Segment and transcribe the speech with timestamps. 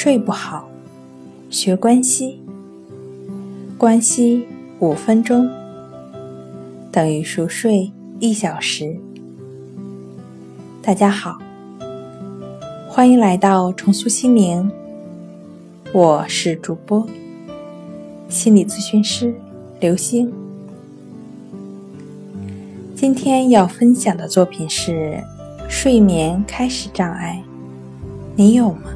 [0.00, 0.70] 睡不好，
[1.50, 2.38] 学关西，
[3.76, 4.46] 关西
[4.78, 5.50] 五分钟
[6.92, 8.96] 等于熟睡一小时。
[10.80, 11.36] 大家好，
[12.86, 14.70] 欢迎来到重塑心灵，
[15.92, 17.04] 我是主播
[18.28, 19.34] 心理咨询师
[19.80, 20.32] 刘星。
[22.94, 25.20] 今天要分享的作品是
[25.68, 27.42] 睡眠开始障碍，
[28.36, 28.92] 你有吗？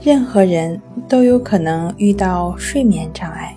[0.00, 3.54] 任何人都有可能遇到睡眠障碍。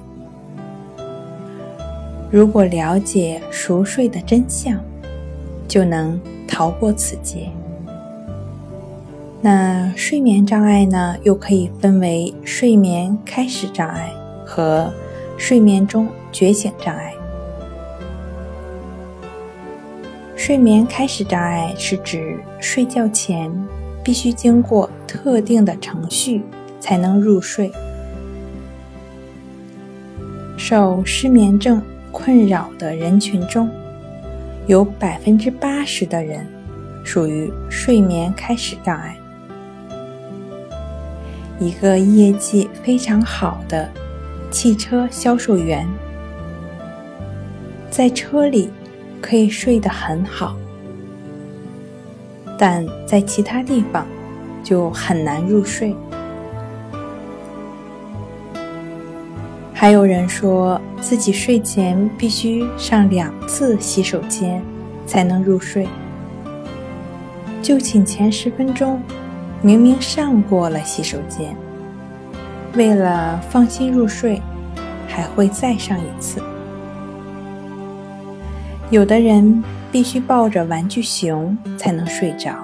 [2.32, 4.80] 如果了解熟睡的真相，
[5.68, 7.48] 就能逃过此劫。
[9.40, 11.16] 那睡眠障碍呢？
[11.24, 14.12] 又可以分为睡眠开始障碍
[14.44, 14.92] 和
[15.38, 17.14] 睡眠中觉醒障碍。
[20.36, 23.52] 睡眠开始障碍是指睡觉前。
[24.04, 26.44] 必须经过特定的程序
[26.80, 27.72] 才能入睡。
[30.58, 33.70] 受失眠症困扰的人群中，
[34.68, 36.46] 有百分之八十的人
[37.04, 39.16] 属于睡眠开始障碍。
[41.60, 43.90] 一个业绩非常好的
[44.50, 45.88] 汽车销售员，
[47.90, 48.70] 在车里
[49.22, 50.56] 可以睡得很好。
[52.62, 54.06] 但在其他地方
[54.64, 55.96] 就很难入睡。
[59.74, 64.62] 还有人说自己睡前必须上两次洗手间
[65.08, 65.88] 才能入睡，
[67.64, 69.02] 就寝前十分钟
[69.64, 71.56] 明明上过了洗手间，
[72.76, 74.40] 为了放心入睡，
[75.08, 76.40] 还会再上一次。
[78.92, 79.64] 有的人。
[79.92, 82.56] 必须抱着玩具熊才能睡着。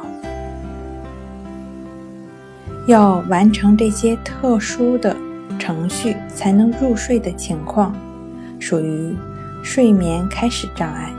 [2.87, 5.15] 要完成这些特殊的
[5.59, 7.93] 程序才能入睡的情况，
[8.59, 9.13] 属于
[9.61, 11.11] 睡眠开始障碍。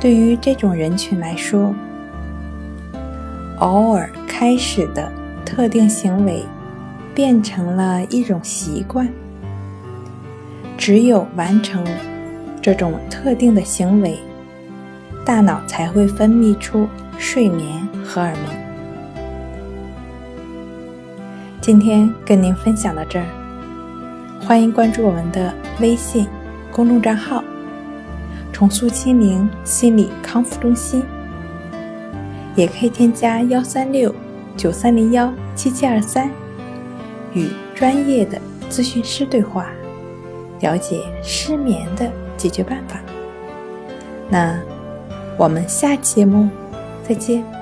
[0.00, 1.74] 对于这种人群来说，
[3.58, 5.12] 偶尔开始的
[5.44, 6.42] 特定行为
[7.14, 9.06] 变成了一种习惯，
[10.78, 11.84] 只有完成。
[12.66, 14.18] 这种特定的行为，
[15.24, 18.42] 大脑才会分泌出睡眠荷尔蒙。
[21.60, 23.26] 今天跟您分享到这儿，
[24.40, 26.26] 欢迎关注我们的微信
[26.72, 27.44] 公众账号
[28.52, 31.04] “重塑心灵心理康复中心”，
[32.56, 34.12] 也可以添加幺三六
[34.56, 36.28] 九三零幺七七二三，
[37.32, 37.46] 与
[37.76, 38.36] 专业的
[38.68, 39.68] 咨询师对话，
[40.58, 42.10] 了解失眠的。
[42.36, 43.00] 解决办法。
[44.28, 44.58] 那
[45.36, 46.48] 我们下期节目
[47.06, 47.55] 再见。